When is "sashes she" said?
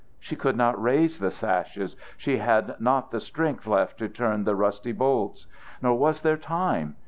1.29-2.37